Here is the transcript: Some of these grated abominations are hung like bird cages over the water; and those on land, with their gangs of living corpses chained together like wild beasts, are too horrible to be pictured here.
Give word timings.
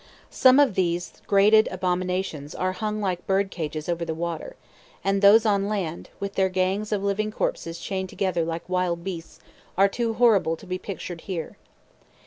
Some 0.31 0.59
of 0.59 0.73
these 0.73 1.21
grated 1.27 1.67
abominations 1.69 2.55
are 2.55 2.71
hung 2.71 3.01
like 3.01 3.27
bird 3.27 3.51
cages 3.51 3.87
over 3.87 4.03
the 4.03 4.15
water; 4.15 4.55
and 5.03 5.21
those 5.21 5.45
on 5.45 5.67
land, 5.67 6.09
with 6.19 6.33
their 6.33 6.49
gangs 6.49 6.91
of 6.91 7.03
living 7.03 7.29
corpses 7.31 7.77
chained 7.77 8.09
together 8.09 8.43
like 8.43 8.67
wild 8.67 9.03
beasts, 9.03 9.39
are 9.77 9.87
too 9.87 10.15
horrible 10.15 10.55
to 10.57 10.65
be 10.65 10.79
pictured 10.79 11.21
here. 11.29 11.55